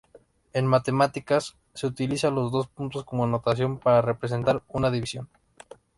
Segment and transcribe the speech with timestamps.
[0.53, 5.29] En matemáticas, se utilizan los dos puntos como notación para representar una división.